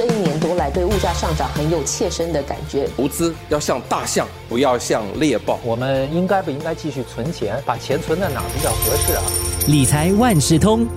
[0.00, 2.88] 这一年多来对物价上涨很有切身的感觉。
[2.96, 5.60] 投资要像大象，不要像猎豹。
[5.62, 7.62] 我们应该不应该继续存钱？
[7.66, 9.22] 把钱存在哪比较合适啊？
[9.68, 10.88] 理财万事通，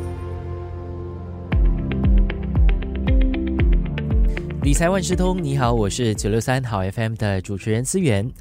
[4.62, 8.32] 理财万事通，你好，我是九六三好 FM 的主持人思源。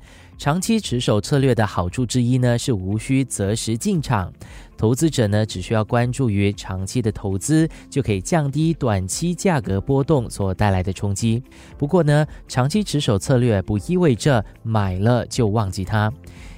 [0.42, 4.32] 长期持守策略的好处之一呢，是无需择时进场。
[4.76, 11.40] 投资者呢，只需要关注于长期的投资，就可以降低短期价格波动所带来的冲击。
[11.78, 16.12] 不过呢，长期持守策略不意味着买了就忘记它。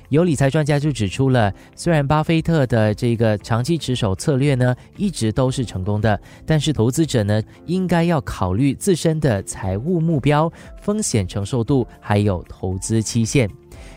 [0.09, 13.47] 有理财专家就指出了，虽然巴菲特的这个长期持守策略呢，一直都是成功的，但是投资者呢，应该要考虑自身的财务目标、风险承受度，还有投资期限。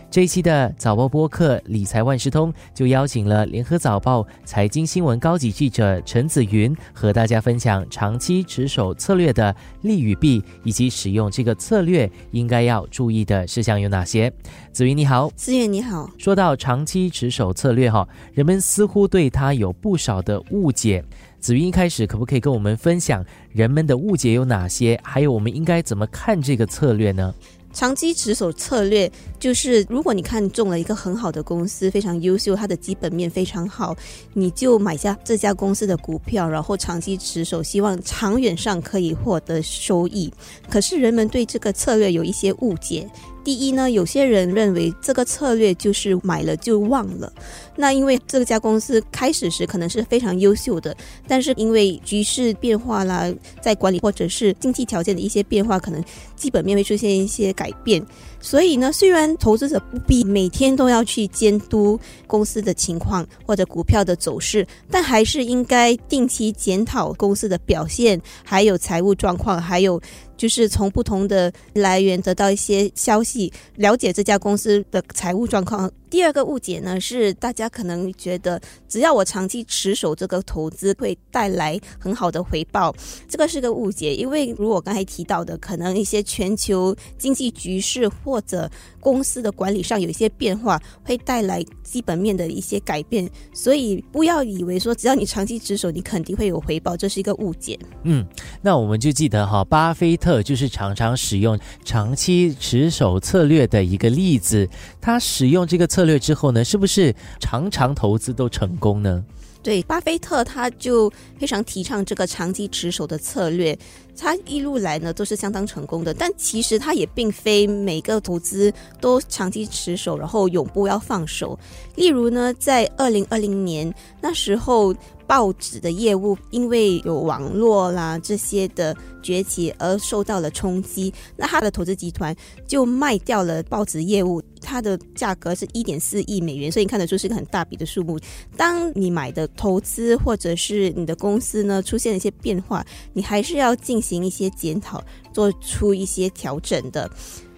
[0.10, 14.32] 这一期的早报播客理财万事通就邀请了联合早报财经新闻高级记者陈子云，和大家分享长期持守策略的利与弊，以及使用这个策略应该要注意的事项有哪些。
[14.72, 16.10] 子云你好，思远你好。
[16.18, 21.04] 说到长期持守策略哈，人们似乎对它有不少的误解。
[21.40, 25.00] 子云一开始可不可以跟我们分享人们的误解有哪些？
[25.04, 27.34] 还有我们应该怎么看这个策略呢？
[27.78, 33.96] 长期持守策略就是，如果你看中了一个很好的公司，非常优秀，它的基本面非常好，
[34.34, 40.34] 你就买下这家公司的股票，然后长期持守，希望长远上可以获得收益。
[40.68, 43.08] 可是人们对这个策略有一些误解。
[43.48, 47.32] 第一呢，有些人认为这个策略就是买了就忘了。
[47.78, 50.94] 那因为这家公司开始时可能是非常优秀的，
[51.26, 56.04] 但是因为局势变化啦，在管理或者是经济条件的一些变化，可能
[56.36, 58.06] 基本面会出现一些改变。
[58.40, 70.02] 所以呢，虽然投资者不必每天都要去监督公司的情况或者股票的走势，但还是应该定期检讨公司的表现，还有财务状况，还有。
[70.38, 75.92] 就是从不同的来源得到一些消息，了解这家公司的财务状况。
[76.12, 82.96] 第二个误解呢，是大家可能觉得，只要我长期持守这个投资，会带来很好的回报。
[83.28, 93.28] 这个是个误解，因为如我刚才提到的，可能一些全球经济局势或者公司的管理上有一些变化，会带来基本面的一些改变。
[93.54, 97.80] 所以不要以为说，只要你长期持守，你肯定会有回报，这是一个误解。
[98.04, 98.24] 嗯，
[98.62, 104.70] 那我们就记得哈，巴菲特就是常常使用长期持守策略的一个例子，
[105.02, 105.88] 他使用这个。
[105.88, 109.24] 策略之后呢，是不是常常投资都成功呢？
[109.68, 113.78] 对，巴菲特他就非常提倡这个长期持守的策略，
[114.18, 116.14] 他一路来呢都是相当成功的。
[116.14, 121.60] 但其实他也并非每个投资都长期持守，然后永不要放手。
[121.96, 124.96] 例如呢，在二零二零年那时候。
[125.28, 132.34] 报纸的业务因为有网络啦这些的崛起而受到了冲击，那他的投资集团
[132.66, 138.18] 就卖掉了报纸业务，它的价格是一点四亿美元，所以你看得出是一个很大笔的数目。
[138.56, 147.10] 当你买的投资或者是你的公司呢出现了一些变化，你还是要进行一些检讨，做出一些调整的。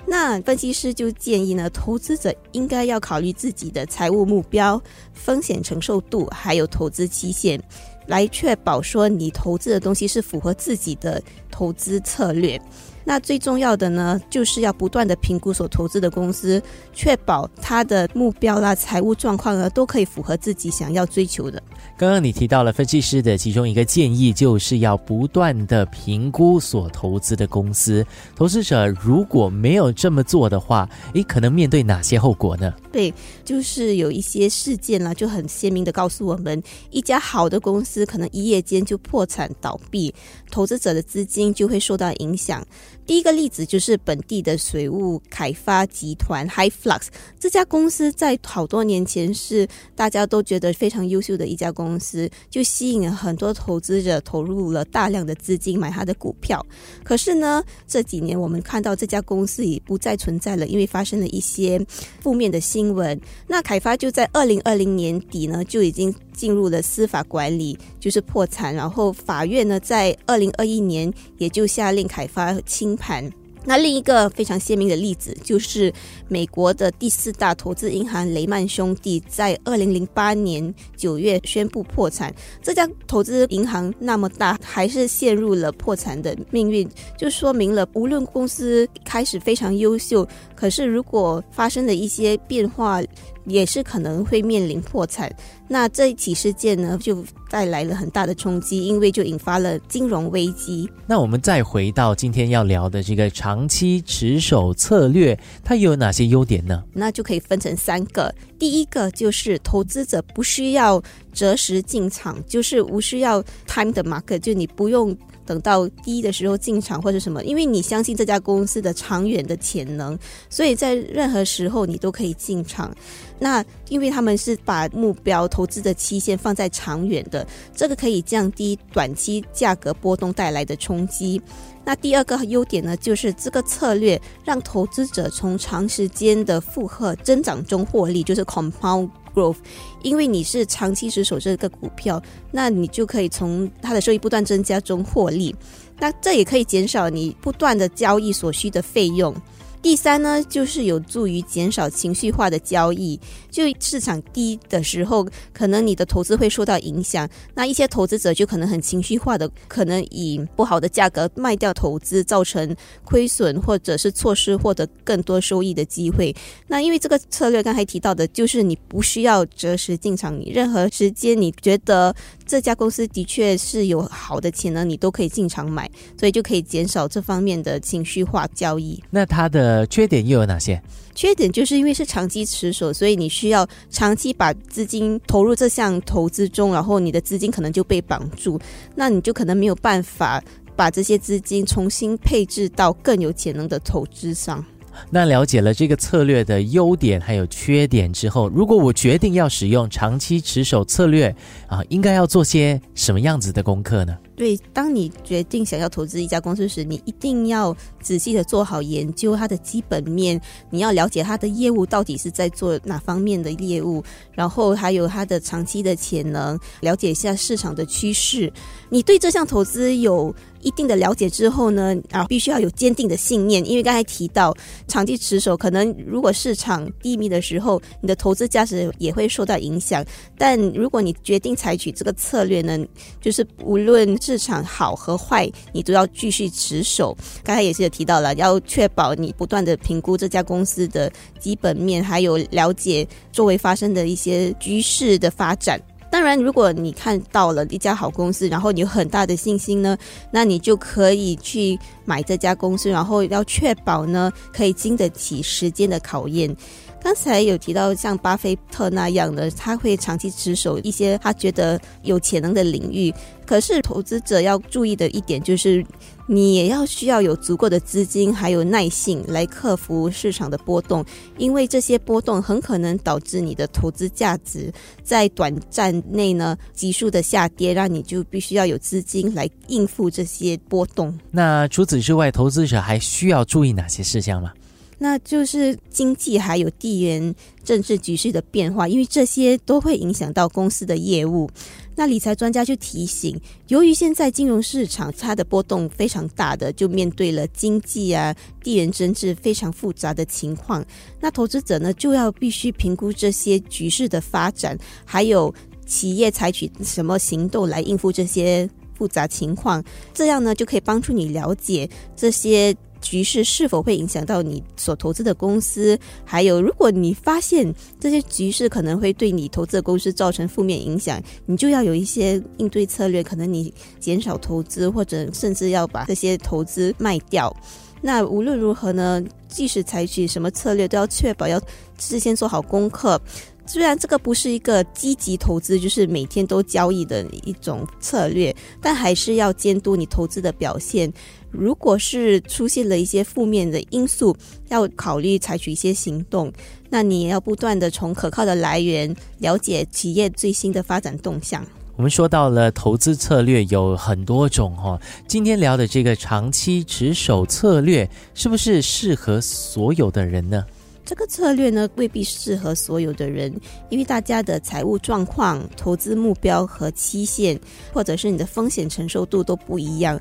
[0.10, 4.82] 那分析师就建议呢，投资者应该要考虑自己的财务目标、
[5.14, 7.62] 风险承受度，还有投资期限，
[8.08, 11.22] 来确保说你投资的东西是符合自己的
[11.52, 12.60] 投资策略。
[13.04, 16.62] 那最重要的呢，就是要不断的评估所投资的公司，
[16.94, 21.62] 确保它的目标啦、财务状况啊，都可以符合自己想要追求的。
[21.98, 28.06] 刚刚你提到了分析师的其中一个建议，就是要不断的评估所投资的公司。
[28.36, 32.74] 投资者如果没有这么做的话，诶，可能面对哪些后果呢？
[32.92, 40.14] 对，就是有一些事件啦，就很鲜明的告诉我们，一家好的公司可能一夜间就破产倒闭，
[40.52, 42.66] 投资者的资金就会受到影响。
[43.10, 47.08] 第一个例子就是本地的水务开发集团 High Flux
[47.40, 56.64] 这家公司在好多年前是大家都觉得非常优秀的一家公司，就吸引了很多投资者投入了大量的资金买它的股票。
[57.04, 61.84] 可是呢，这几年我们看到这家公司已不再存在了，因为发生了一些
[62.22, 63.20] 负面的新闻。
[63.48, 66.14] 那凯发就在二零二零年底呢就已经。
[66.40, 68.74] 进入了司法管理，就是破产。
[68.74, 73.30] 然后法院呢，在二零二一年也就下令凯发清盘。
[73.66, 75.94] 那另一个非常鲜明的例子，就是
[76.30, 82.34] 美国的第四大投资银行雷曼兄弟在二零零八年九月宣布破产。
[82.64, 90.26] 这家投资银行那么大，还是陷入了破产的命运，就说明了无论公司开始非常优秀，
[90.56, 93.02] 可是如果发生了一些变化。
[93.50, 95.34] 也是可能会面临破产。
[95.68, 100.90] 那这一起事件呢，就带来了很大的冲击，因为就引发了金融危机。
[101.06, 106.84] 那我们再回到今天要聊的这个长期持守策略，它有哪些优点呢？
[106.94, 108.34] 那就可以分成三个。
[108.60, 111.02] 第一个就是投资者不需要
[111.34, 115.18] 择时进场，就是无需要 time 的 market，就你不用。
[115.46, 120.16] 等到低的时候进场或者什么，因为你相信这家公司的长远的潜能，
[120.48, 122.96] 所以在任何时候你都可以进场。
[123.40, 131.42] 那因为他们是把目标投资的期限放在长远的，这个可以降低短期价格波动带来的冲击。
[131.84, 139.10] 那第二个优点呢，就是这个策略让投资者从长时间的负荷增长中获利，就是 compound。
[139.36, 139.58] growth，
[140.02, 142.20] 因为你是长期持守这个股票，
[142.52, 145.56] 那你就可以从它的收益不断增加中获利，
[146.00, 149.34] 那这也可以减少你不断的交易所需的费用。
[149.82, 153.20] 第三呢，就是有助于减少情绪化的交易。
[153.50, 157.28] 就市场低的时候，可能你的投资会受到影响。
[157.56, 166.36] 那一些投资者就可能很情绪化的，可能以不好的价格卖掉投资，造成亏损，或者是错失获得更多收益的机会。
[166.68, 172.14] 那因为这个策略刚才提到的，就是你不需要择时进场，你任何时间你觉得
[172.46, 175.90] 这家公司的确是有好的潜能，你都可以进场买，
[176.20, 179.02] 所以就可以减少这方面的情绪化交易。
[179.10, 179.69] 那它的。
[179.70, 180.82] 呃，缺点又有哪些？
[181.14, 188.60] 缺点就是因为是长期持守，所以你需要长期把资金投入这项投资中，然后你的资金可能就被绑住，
[188.96, 190.44] 那你就可能没有办法
[190.76, 194.66] 把这些资金重新配置到更有潜能的投资上。
[195.12, 201.34] 那了解了这个策略的优点还有缺点之后，如果我决定要使用长期持守策略
[201.68, 204.18] 啊，应该要做些什么样子的功课呢？
[204.40, 210.40] 对，当你决定想要投资一家公司时，你一定要仔细的做好研究它的基本面，
[210.70, 214.02] 你要了解它的业务到底是在做哪方面的业务，
[214.32, 218.50] 然后还有它的长期的潜能，了解一下市场的趋势。
[218.88, 224.56] 你对这项投资有一定的了解之后呢，啊，必须要有坚定的信念，因为刚才提到
[224.88, 230.02] 长期持守，可能如果市场低迷的时候，你的投资价值也会受到影响。
[230.38, 232.80] 但如果你决定采取这个策略呢，
[233.20, 237.18] 就是无论市场好和坏，你都要继续持守。
[237.44, 245.82] 刚才也是有提到了，要确保你不断的评估这家公司的基本面，还有了解周围发生的一些局势的发展。
[246.12, 249.98] 当然，如果你看到了一家好公司，然后你有很大的信心呢，
[250.30, 256.56] 那你就可以去买这家公司，然后要确保呢可以经得起时间的考验。
[257.02, 263.14] 刚才有提到像巴菲特那样的，他会长期持守一些他觉得有潜能的领域。
[263.46, 265.84] 可是投资者要注意的一点就是，
[266.28, 271.04] 你也要需要有足够的资金还有耐性来克服市场的波动，
[271.38, 281.18] 因为这些波动很可能导致你的投资价值在短暂内呢急速的下跌，让你就必须要有资金来应付这些波动。
[281.32, 284.54] 那除此之外，投资者还需要注意哪些事项吗？
[285.02, 291.50] 那就是经济还有地缘政治局势的变化，因为这些都会影响到公司的业务。
[291.96, 300.86] 那理财专家就提醒，由于现在金融市场它的波动非常大的，就面对了经济啊、地缘政治非常复杂的情况，
[301.20, 305.54] 那投资者呢就要必须评估这些局势的发展，还有
[305.86, 312.76] 企业采取什么行动来应付这些复杂情况，这样呢就可以帮助你了解这些。
[313.02, 315.98] 局势是否会影响到你所投资的公司？
[316.26, 323.24] 还有，如果你发现这些局势可能会对你投资的公司造成负面影响，你就要有一些应对策略。
[323.24, 327.56] 可能你减少投资，或者甚至要把这些投资卖掉。
[328.02, 329.24] 那无论如何呢？
[329.50, 331.60] 即使采取什么策略，都要确保要
[331.98, 333.20] 事先做好功课。
[333.66, 341.12] 虽然这个不是一个积极投资，就是每天都交易的一种策略，但还是要监督你投资的表现。
[341.52, 344.36] 如果是出现了一些负面的因素，
[344.70, 346.52] 要考虑采取一些行动。
[346.90, 351.66] 那你也要不断的从可靠的来源了解企业最新的发展动向。
[351.96, 360.66] 我们说到了投资策略有很多种哈，今天聊的这个长期持守策略，是不是适合所有的人呢？
[361.04, 363.52] 这个策略呢未必适合所有的人，
[363.90, 367.60] 因为大家的财务状况、投资目标和期限，
[367.92, 370.20] 或者是你的风险承受度都不一样，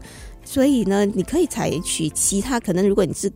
[0.50, 2.88] 所以呢，你可以采取其他可能。
[2.88, 3.30] 如果你是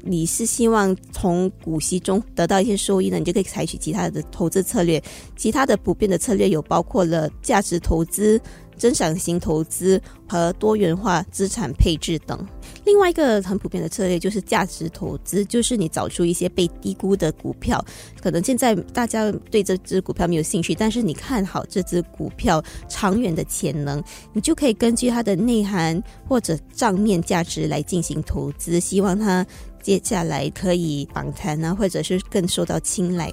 [0.00, 5.02] 你是希望从股息中得到一些收益呢，你就可以采取其他的投资策略。
[5.36, 8.40] 其他的普遍的策略有包括了价值投资、
[8.78, 12.46] 增长型投资和多元化资产配置等。
[12.84, 17.84] 另外一个很普遍的策略就是价值投资，就是你找出一些被低估的股票，
[18.22, 29.44] 可能现在大家对这只股票没有兴趣，但是你看好这只股票长远的潜能，你就可以根据它的内涵或者账面价值来进行投资，希望它
[29.82, 33.32] 接下来可以反弹啊，或者是更受到青睐。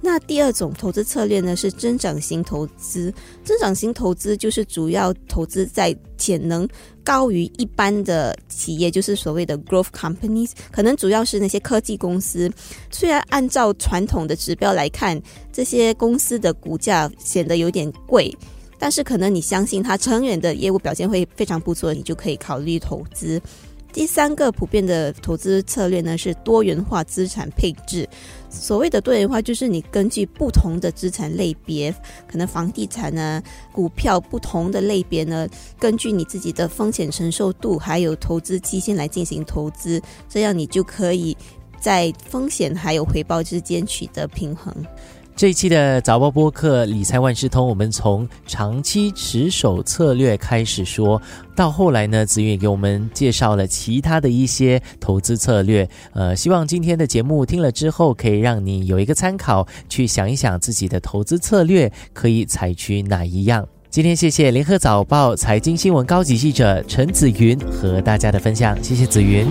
[0.00, 3.12] 那第二种投资策略呢是增长型投资，
[3.44, 6.66] 增长型投资就是主要投资在潜能
[7.04, 12.50] 高于一般的企业，就是所谓的 growth companies，可能主要是那些科技公司。
[12.90, 15.20] 虽然按照传统的指标来看，
[15.52, 18.34] 这些公司的股价显得有点贵，
[18.78, 23.40] 但是可能你相信它长远的业务表现会非常不错，你就可以考虑投资。
[23.92, 28.08] 第三个普遍的投资策略呢是多元化资产配置。
[28.48, 31.94] 所谓的多元化，就是你根据不同的资产类别，
[32.26, 33.42] 可能房地产呢、
[33.72, 41.36] 股票不同的类别呢，根据你自己的风险承受度还有投资期限来进行投资，这样你就可以
[41.80, 44.74] 在风险还有回报之间取得平衡。
[45.40, 51.18] 这一期的早报播客理财万事通，我们从长期持守策略开始说
[51.56, 55.88] 到后来呢，子云也给我们介绍了其他的一些投资策略。
[56.12, 63.66] 呃，希望今天的节目听了之后，可以让你有一个参考，去想一想自己的投资策略可以采取哪一样。
[63.88, 69.46] 今天谢谢联合早报财经新闻高级记者陈子云和大家的分享，谢谢子云。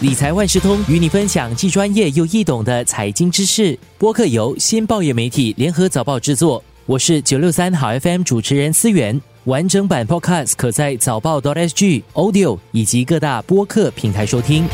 [0.00, 3.76] 理财万事通与你分享既专业又易懂的财经知识。
[3.98, 9.20] 播客由新报业媒体联合早报制作，我是九六三好 FM 主持人思源。
[9.46, 14.68] 完整版 Podcast 可在早报 .sg、Audio 以及各大播客平台收听。